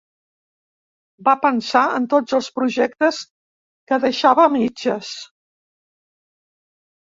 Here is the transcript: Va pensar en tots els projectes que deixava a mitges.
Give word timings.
Va 1.27 1.35
pensar 1.43 1.83
en 1.97 2.07
tots 2.13 2.37
els 2.39 2.49
projectes 2.57 3.21
que 3.93 4.01
deixava 4.07 4.49
a 4.49 4.53
mitges. 4.57 5.15